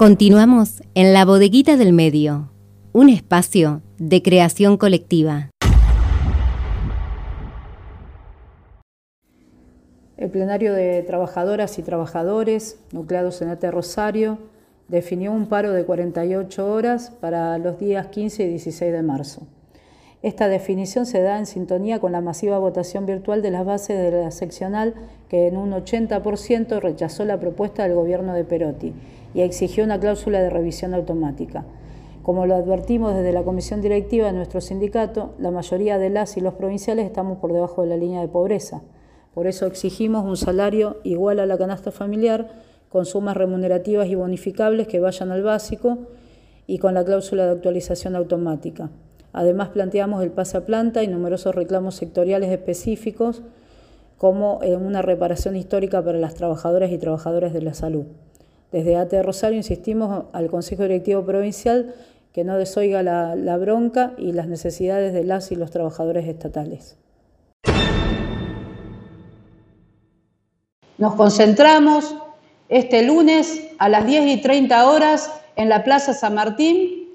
Continuamos 0.00 0.82
en 0.94 1.12
la 1.12 1.26
bodeguita 1.26 1.76
del 1.76 1.92
medio, 1.92 2.48
un 2.94 3.10
espacio 3.10 3.82
de 3.98 4.22
creación 4.22 4.78
colectiva. 4.78 5.50
El 10.16 10.30
plenario 10.30 10.72
de 10.72 11.02
trabajadoras 11.02 11.78
y 11.78 11.82
trabajadores 11.82 12.80
nucleados 12.92 13.42
en 13.42 13.50
AT 13.50 13.62
Rosario 13.64 14.38
definió 14.88 15.32
un 15.32 15.50
paro 15.50 15.74
de 15.74 15.84
48 15.84 16.72
horas 16.72 17.10
para 17.20 17.58
los 17.58 17.78
días 17.78 18.06
15 18.06 18.44
y 18.44 18.48
16 18.48 18.92
de 18.94 19.02
marzo. 19.02 19.42
Esta 20.22 20.48
definición 20.48 21.06
se 21.06 21.22
da 21.22 21.38
en 21.38 21.46
sintonía 21.46 21.98
con 21.98 22.12
la 22.12 22.20
masiva 22.20 22.58
votación 22.58 23.06
virtual 23.06 23.40
de 23.40 23.50
las 23.50 23.64
bases 23.64 23.98
de 23.98 24.10
la 24.10 24.30
seccional 24.30 24.94
que 25.30 25.46
en 25.46 25.56
un 25.56 25.70
80% 25.70 26.78
rechazó 26.78 27.24
la 27.24 27.40
propuesta 27.40 27.84
del 27.84 27.94
gobierno 27.94 28.34
de 28.34 28.44
Perotti 28.44 28.92
y 29.32 29.40
exigió 29.40 29.82
una 29.82 29.98
cláusula 29.98 30.42
de 30.42 30.50
revisión 30.50 30.92
automática. 30.92 31.64
Como 32.22 32.44
lo 32.44 32.54
advertimos 32.54 33.14
desde 33.14 33.32
la 33.32 33.44
comisión 33.44 33.80
directiva 33.80 34.26
de 34.26 34.34
nuestro 34.34 34.60
sindicato, 34.60 35.32
la 35.38 35.50
mayoría 35.50 35.96
de 35.96 36.10
las 36.10 36.36
y 36.36 36.42
los 36.42 36.52
provinciales 36.52 37.06
estamos 37.06 37.38
por 37.38 37.54
debajo 37.54 37.80
de 37.80 37.88
la 37.88 37.96
línea 37.96 38.20
de 38.20 38.28
pobreza. 38.28 38.82
Por 39.32 39.46
eso 39.46 39.64
exigimos 39.64 40.26
un 40.26 40.36
salario 40.36 40.98
igual 41.02 41.40
a 41.40 41.46
la 41.46 41.56
canasta 41.56 41.92
familiar, 41.92 42.50
con 42.90 43.06
sumas 43.06 43.38
remunerativas 43.38 44.08
y 44.08 44.16
bonificables 44.16 44.86
que 44.86 45.00
vayan 45.00 45.30
al 45.30 45.42
básico 45.42 45.96
y 46.66 46.76
con 46.76 46.92
la 46.92 47.04
cláusula 47.06 47.46
de 47.46 47.52
actualización 47.52 48.16
automática. 48.16 48.90
Además, 49.32 49.68
planteamos 49.68 50.22
el 50.22 50.30
pase 50.30 50.58
a 50.58 50.66
planta 50.66 51.02
y 51.02 51.08
numerosos 51.08 51.54
reclamos 51.54 51.94
sectoriales 51.94 52.50
específicos, 52.50 53.42
como 54.18 54.58
una 54.58 55.00
reparación 55.00 55.56
histórica 55.56 56.02
para 56.02 56.18
las 56.18 56.34
trabajadoras 56.34 56.90
y 56.90 56.98
trabajadores 56.98 57.54
de 57.54 57.62
la 57.62 57.72
salud. 57.72 58.04
Desde 58.70 58.96
ATE 58.96 59.22
Rosario 59.22 59.56
insistimos 59.56 60.26
al 60.32 60.50
Consejo 60.50 60.82
Directivo 60.82 61.24
Provincial 61.24 61.94
que 62.32 62.44
no 62.44 62.58
desoiga 62.58 63.02
la, 63.02 63.34
la 63.34 63.56
bronca 63.56 64.12
y 64.18 64.32
las 64.32 64.46
necesidades 64.46 65.12
de 65.12 65.24
las 65.24 65.50
y 65.52 65.56
los 65.56 65.70
trabajadores 65.70 66.28
estatales. 66.28 66.96
Nos 70.98 71.14
concentramos 71.14 72.14
este 72.68 73.02
lunes 73.02 73.68
a 73.78 73.88
las 73.88 74.06
10 74.06 74.26
y 74.26 74.42
30 74.42 74.86
horas 74.86 75.32
en 75.56 75.70
la 75.70 75.82
Plaza 75.82 76.12
San 76.12 76.34
Martín 76.34 77.08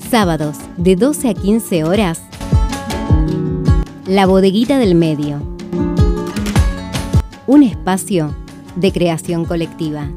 Sábados 0.10 0.58
de 0.78 0.96
12 0.96 1.30
a 1.30 1.34
15 1.34 1.84
horas 1.84 2.22
la 4.06 4.26
bodeguita 4.26 4.78
del 4.78 4.96
medio. 4.96 5.42
Un 7.48 7.64
espacio 7.64 8.36
de 8.76 8.92
creación 8.92 9.46
colectiva. 9.46 10.10